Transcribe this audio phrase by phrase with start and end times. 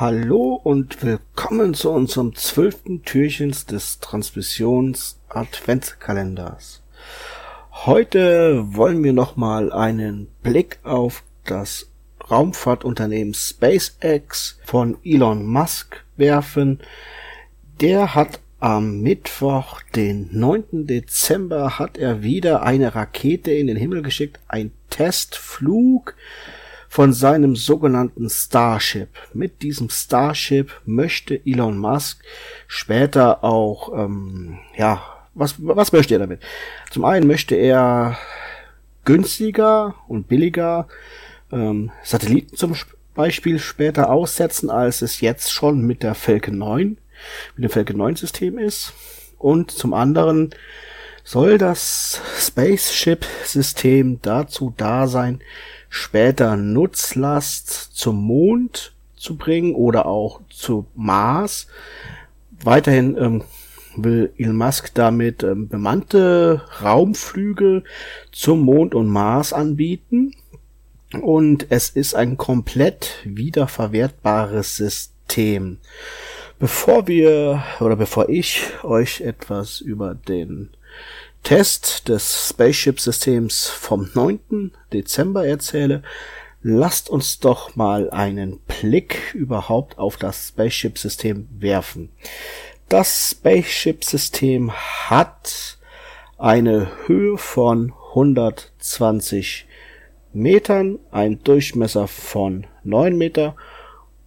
[0.00, 6.84] Hallo und willkommen zu unserem zwölften Türchens des Transmissions Adventskalenders.
[7.72, 11.90] Heute wollen wir nochmal einen Blick auf das
[12.30, 16.78] Raumfahrtunternehmen SpaceX von Elon Musk werfen.
[17.80, 20.86] Der hat am Mittwoch, den 9.
[20.86, 26.14] Dezember, hat er wieder eine Rakete in den Himmel geschickt, ein Testflug
[26.88, 29.08] von seinem sogenannten Starship.
[29.34, 32.22] Mit diesem Starship möchte Elon Musk
[32.66, 35.02] später auch, ähm, ja,
[35.34, 36.40] was, was möchte er damit?
[36.90, 38.18] Zum einen möchte er
[39.04, 40.88] günstiger und billiger
[41.52, 42.74] ähm, Satelliten zum
[43.14, 46.98] Beispiel später aussetzen, als es jetzt schon mit der Falcon 9,
[47.56, 48.92] mit dem Falcon 9 System ist.
[49.38, 50.50] Und zum anderen
[51.24, 55.40] soll das Spaceship System dazu da sein,
[55.88, 61.66] später Nutzlast zum Mond zu bringen oder auch zu Mars.
[62.62, 63.44] Weiterhin ähm,
[63.96, 67.82] will Elon Musk damit ähm, bemannte Raumflüge
[68.32, 70.34] zum Mond und Mars anbieten.
[71.20, 75.78] Und es ist ein komplett wiederverwertbares System.
[76.58, 80.70] Bevor wir oder bevor ich euch etwas über den
[81.48, 84.72] Test des Spaceship-Systems vom 9.
[84.92, 86.02] Dezember erzähle,
[86.60, 92.10] lasst uns doch mal einen Blick überhaupt auf das Spaceship-System werfen.
[92.90, 95.78] Das Spaceship-System hat
[96.36, 99.66] eine Höhe von 120
[100.34, 103.56] Metern, ein Durchmesser von 9 Meter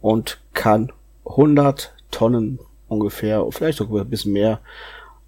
[0.00, 0.90] und kann
[1.26, 4.62] 100 Tonnen ungefähr, vielleicht sogar ein bisschen mehr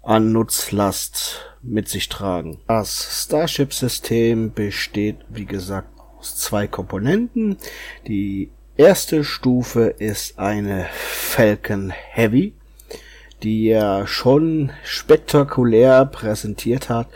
[0.03, 2.59] an Nutzlast mit sich tragen.
[2.67, 5.87] Das Starship-System besteht, wie gesagt,
[6.19, 7.57] aus zwei Komponenten.
[8.05, 12.53] Die erste Stufe ist eine Falcon Heavy,
[13.43, 17.07] die er schon spektakulär präsentiert hat,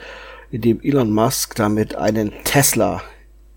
[0.50, 3.02] indem Elon Musk damit einen Tesla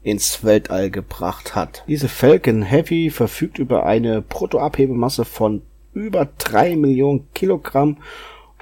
[0.02, 1.84] ins Weltall gebracht hat.
[1.86, 5.62] Diese Falcon Heavy verfügt über eine Bruttoabhebemasse von
[5.92, 7.98] über drei Millionen Kilogramm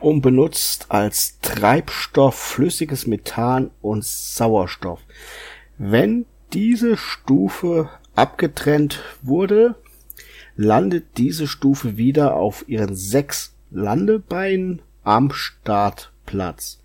[0.01, 5.01] und benutzt als Treibstoff flüssiges Methan und Sauerstoff.
[5.79, 9.77] Wenn diese Stufe abgetrennt wurde,
[10.57, 16.81] landet diese Stufe wieder auf ihren sechs Landebeinen am Startplatz.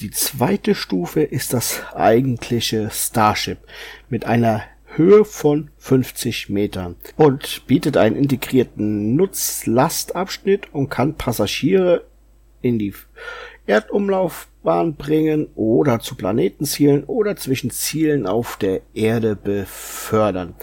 [0.00, 3.58] Die zweite Stufe ist das eigentliche Starship
[4.08, 4.62] mit einer
[4.96, 12.04] Höhe von 50 Metern und bietet einen integrierten Nutzlastabschnitt und kann Passagiere
[12.62, 12.94] in die
[13.66, 20.54] Erdumlaufbahn bringen oder zu Planetenzielen oder zwischen Zielen auf der Erde befördern.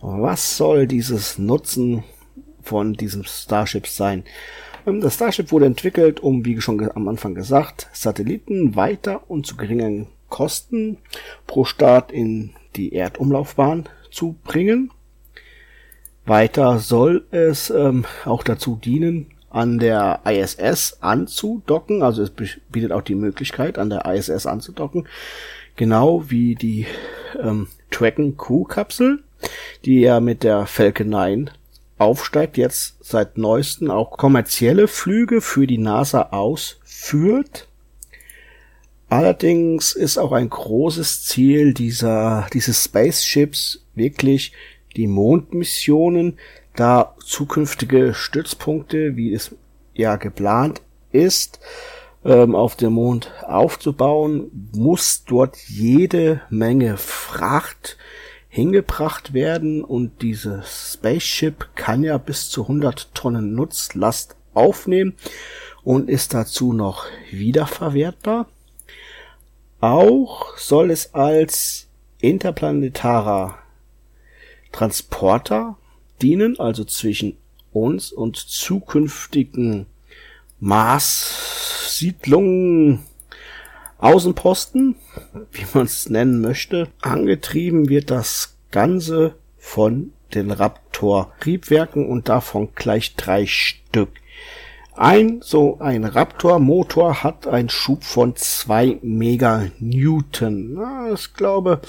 [0.00, 2.04] Was soll dieses Nutzen
[2.62, 4.24] von diesem Starship sein?
[4.86, 9.56] Ähm, das Starship wurde entwickelt, um, wie schon am Anfang gesagt, Satelliten weiter und zu
[9.56, 10.98] geringen Kosten
[11.46, 14.90] pro Start in die Erdumlaufbahn zu bringen.
[16.24, 22.02] Weiter soll es ähm, auch dazu dienen, an der ISS anzudocken.
[22.02, 22.30] Also es
[22.70, 25.08] bietet auch die Möglichkeit, an der ISS anzudocken.
[25.76, 26.86] Genau wie die
[27.40, 29.22] ähm, Dragon Crew Kapsel,
[29.86, 31.50] die ja mit der Falcon 9
[31.96, 37.66] aufsteigt, jetzt seit neuesten auch kommerzielle Flüge für die NASA ausführt.
[39.08, 44.52] Allerdings ist auch ein großes Ziel dieser, dieses Spaceships wirklich
[44.96, 46.38] die Mondmissionen
[46.76, 49.54] da zukünftige Stützpunkte, wie es
[49.94, 51.58] ja geplant ist,
[52.24, 57.96] ähm, auf dem Mond aufzubauen, muss dort jede Menge Fracht
[58.48, 65.14] hingebracht werden und dieses Spaceship kann ja bis zu 100 Tonnen Nutzlast aufnehmen
[65.84, 68.48] und ist dazu noch wiederverwertbar.
[69.80, 71.86] Auch soll es als
[72.18, 73.58] interplanetarer
[74.72, 75.76] Transporter
[76.22, 77.36] dienen, also zwischen
[77.72, 79.86] uns und zukünftigen
[80.60, 83.00] Mars-Siedlungen,
[83.98, 84.96] Außenposten,
[85.52, 86.88] wie man es nennen möchte.
[87.00, 94.10] Angetrieben wird das Ganze von den Raptor-Triebwerken und davon gleich drei Stück.
[94.94, 100.74] Ein so ein Raptor-Motor hat einen Schub von zwei Meganewton.
[100.74, 101.80] Na, ich glaube,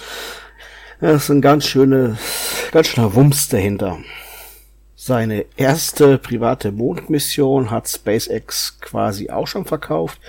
[1.00, 2.18] das ist ein ganz schöne,
[2.72, 4.00] ganz schöner Wumms dahinter.
[4.96, 10.20] Seine erste private Mondmission hat SpaceX quasi auch schon verkauft.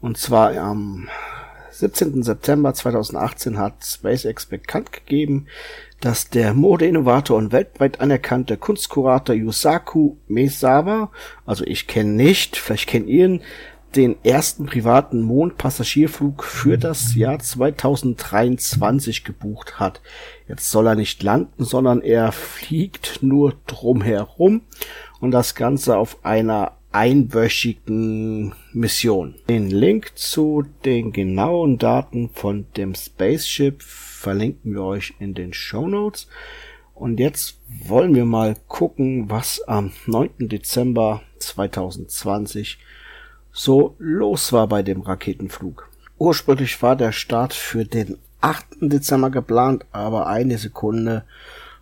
[0.00, 1.08] Und zwar am
[1.70, 2.24] 17.
[2.24, 5.46] September 2018 hat SpaceX bekannt gegeben,
[6.00, 11.10] dass der Modeinnovator und weltweit anerkannte Kunstkurator Yusaku Mesawa,
[11.46, 13.40] also ich kenne nicht, vielleicht kennt ihr ihn,
[13.96, 20.00] den ersten privaten Mondpassagierflug für das Jahr 2023 gebucht hat.
[20.46, 24.62] Jetzt soll er nicht landen, sondern er fliegt nur drumherum
[25.20, 29.34] und das Ganze auf einer einwöchigen Mission.
[29.48, 35.86] Den Link zu den genauen Daten von dem Spaceship verlinken wir euch in den Show
[35.86, 36.28] Notes.
[36.94, 40.48] Und jetzt wollen wir mal gucken, was am 9.
[40.48, 42.78] Dezember 2020
[43.58, 45.88] so los war bei dem Raketenflug.
[46.16, 48.64] Ursprünglich war der Start für den 8.
[48.82, 51.24] Dezember geplant, aber eine Sekunde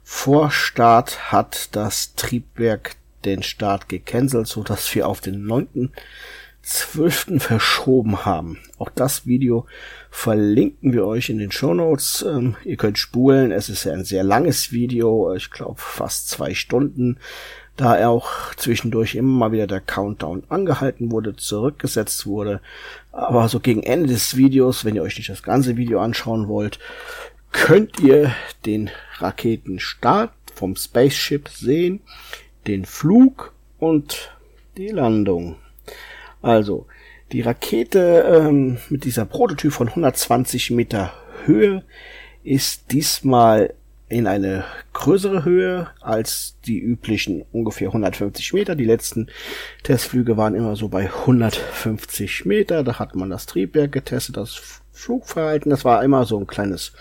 [0.02, 2.96] vor Start hat das Triebwerk
[3.26, 7.40] den Start gecancelt, so dass wir auf den 9.12.
[7.40, 8.58] verschoben haben.
[8.78, 9.66] Auch das Video
[10.10, 12.24] verlinken wir euch in den Show Notes.
[12.26, 13.52] Ähm, ihr könnt spulen.
[13.52, 15.34] Es ist ja ein sehr langes Video.
[15.34, 17.18] Ich glaube fast zwei Stunden.
[17.76, 22.60] Da er auch zwischendurch immer mal wieder der Countdown angehalten wurde, zurückgesetzt wurde.
[23.12, 26.78] Aber so gegen Ende des Videos, wenn ihr euch nicht das ganze Video anschauen wollt,
[27.52, 28.34] könnt ihr
[28.64, 32.00] den Raketenstart vom Spaceship sehen
[32.66, 34.32] den Flug und
[34.76, 35.56] die Landung.
[36.42, 36.86] Also,
[37.32, 41.12] die Rakete ähm, mit dieser Prototyp von 120 Meter
[41.44, 41.84] Höhe
[42.44, 43.74] ist diesmal
[44.08, 48.76] in eine größere Höhe als die üblichen ungefähr 150 Meter.
[48.76, 49.28] Die letzten
[49.82, 52.84] Testflüge waren immer so bei 150 Meter.
[52.84, 55.70] Da hat man das Triebwerk getestet, das Flugverhalten.
[55.70, 56.92] Das war immer so ein kleines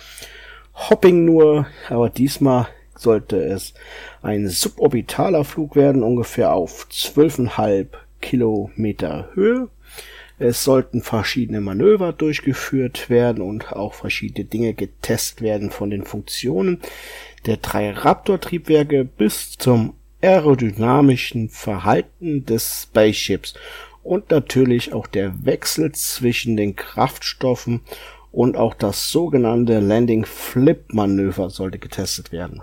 [0.73, 2.67] Hopping nur, aber diesmal
[2.97, 3.73] sollte es
[4.21, 7.87] ein suborbitaler Flug werden, ungefähr auf 12,5
[8.21, 9.69] Kilometer Höhe.
[10.37, 16.81] Es sollten verschiedene Manöver durchgeführt werden und auch verschiedene Dinge getestet werden von den Funktionen
[17.45, 23.53] der drei Raptor-Triebwerke bis zum aerodynamischen Verhalten des Spaceships
[24.03, 27.81] und natürlich auch der Wechsel zwischen den Kraftstoffen
[28.31, 32.61] und auch das sogenannte Landing Flip Manöver sollte getestet werden.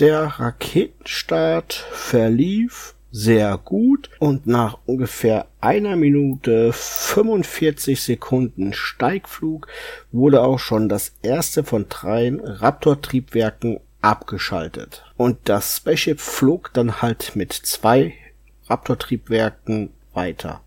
[0.00, 9.68] Der Raketenstart verlief sehr gut und nach ungefähr einer Minute 45 Sekunden Steigflug
[10.12, 15.04] wurde auch schon das erste von drei Raptor-Triebwerken abgeschaltet.
[15.16, 18.14] Und das Spaceship flog dann halt mit zwei
[18.68, 20.60] Raptor-Triebwerken weiter.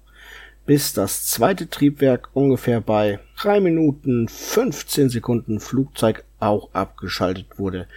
[0.65, 7.87] Bis das zweite Triebwerk ungefähr bei drei Minuten 15 Sekunden Flugzeug auch abgeschaltet wurde.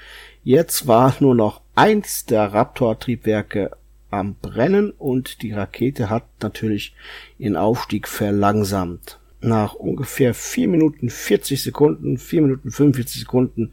[0.43, 3.73] Jetzt war nur noch eins der Raptor-Triebwerke
[4.13, 6.95] am Brennen und die Rakete hat natürlich
[7.39, 9.19] ihren Aufstieg verlangsamt.
[9.41, 13.73] Nach ungefähr vier Minuten 40 Sekunden, vier Minuten 45 Sekunden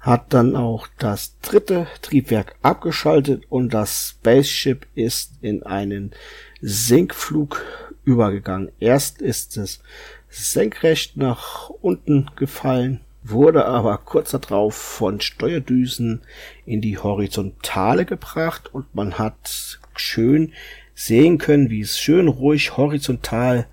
[0.00, 6.12] hat dann auch das dritte Triebwerk abgeschaltet und das Spaceship ist in einen
[6.60, 7.62] Sinkflug
[8.04, 8.70] übergegangen.
[8.80, 9.80] Erst ist es
[10.28, 16.20] senkrecht nach unten gefallen wurde aber kurz darauf von Steuerdüsen
[16.66, 20.52] in die Horizontale gebracht und man hat schön
[20.94, 23.66] sehen können, wie es schön ruhig horizontal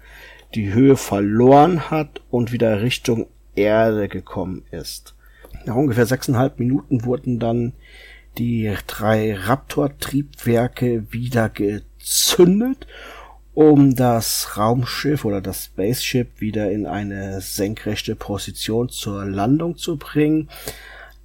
[0.55, 5.15] die Höhe verloren hat und wieder Richtung Erde gekommen ist.
[5.65, 7.73] Nach ungefähr sechseinhalb Minuten wurden dann
[8.37, 12.87] die drei Raptor-Triebwerke wieder gezündet
[13.53, 20.49] um das Raumschiff oder das Spaceship wieder in eine senkrechte Position zur Landung zu bringen.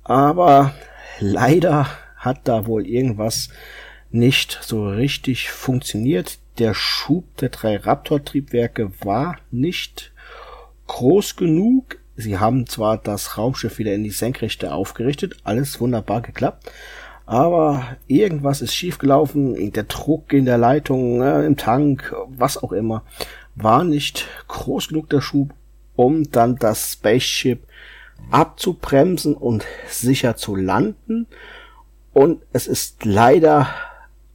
[0.02, 0.74] Aber
[1.20, 3.48] leider hat da wohl irgendwas
[4.10, 6.38] nicht so richtig funktioniert.
[6.58, 10.12] Der Schub der drei Raptor-Triebwerke war nicht
[10.86, 11.98] groß genug.
[12.16, 16.70] Sie haben zwar das Raumschiff wieder in die Senkrechte aufgerichtet, alles wunderbar geklappt,
[17.26, 23.02] aber irgendwas ist schiefgelaufen, der Druck in der Leitung, äh, im Tank, was auch immer,
[23.56, 25.52] war nicht groß genug der Schub,
[25.96, 27.66] um dann das Spaceship
[28.30, 31.26] abzubremsen und sicher zu landen.
[32.12, 33.68] Und es ist leider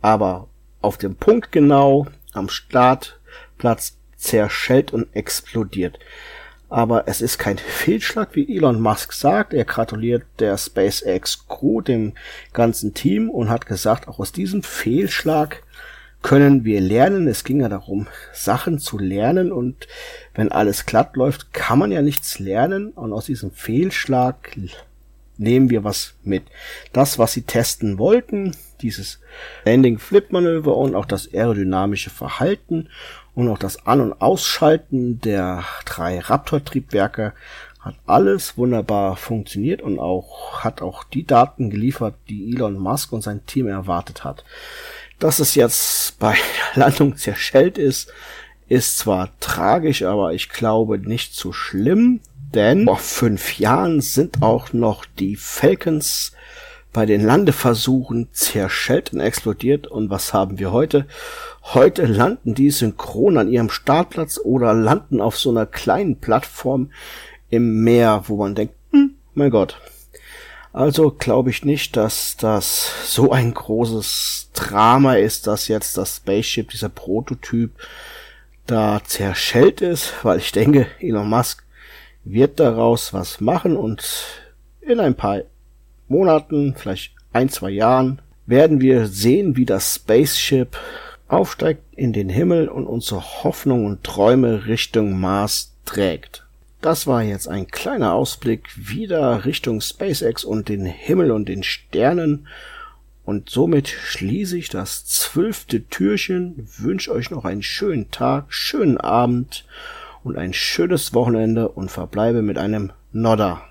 [0.02, 0.48] aber
[0.82, 5.98] auf dem Punkt genau am Startplatz zerschellt und explodiert.
[6.72, 9.54] Aber es ist kein Fehlschlag, wie Elon Musk sagt.
[9.54, 12.14] Er gratuliert der SpaceX Crew, dem
[12.54, 15.64] ganzen Team und hat gesagt, auch aus diesem Fehlschlag
[16.22, 17.28] können wir lernen.
[17.28, 19.90] Es ging ja darum, Sachen zu lernen und
[20.34, 24.58] wenn alles glatt läuft, kann man ja nichts lernen und aus diesem Fehlschlag
[25.38, 26.44] nehmen wir was mit.
[26.94, 29.20] Das, was sie testen wollten, dieses
[29.66, 32.90] Landing Flip Manöver und auch das aerodynamische Verhalten
[33.34, 37.34] und auch das An- und Ausschalten der drei Raptor-Triebwerke
[37.80, 43.24] Hat alles wunderbar funktioniert und auch hat auch die Daten geliefert, die Elon Musk und
[43.24, 44.44] sein Team erwartet hat.
[45.18, 46.36] Dass es jetzt bei
[46.76, 48.14] Landung zerschellt ist,
[48.68, 52.22] ist zwar tragisch, aber ich glaube nicht so schlimm,
[52.54, 56.34] denn vor fünf Jahren sind auch noch die Falcons
[56.94, 59.88] bei den Landeversuchen zerschellt und explodiert.
[59.88, 61.06] Und was haben wir heute?
[61.64, 66.92] Heute landen die synchron an ihrem Startplatz oder landen auf so einer kleinen Plattform
[67.50, 69.80] im Meer, wo man denkt, hm, mein Gott.
[70.74, 76.70] Also glaube ich nicht, dass das so ein großes Drama ist, dass jetzt das Spaceship,
[76.70, 77.72] dieser Prototyp,
[78.68, 81.64] da zerschellt ist, weil ich denke, Elon Musk
[82.24, 84.42] wird daraus was machen und
[84.82, 85.42] in ein paar
[86.08, 90.78] Monaten, vielleicht ein, zwei Jahren, werden wir sehen, wie das Spaceship
[91.28, 96.46] aufsteigt in den Himmel und unsere Hoffnung und Träume Richtung Mars trägt.
[96.82, 102.48] Das war jetzt ein kleiner Ausblick wieder Richtung SpaceX und den Himmel und den Sternen.
[103.24, 109.66] Und somit schließe ich das zwölfte Türchen, wünsche euch noch einen schönen Tag, schönen Abend
[110.24, 113.62] und ein schönes Wochenende und verbleibe mit einem Nodder.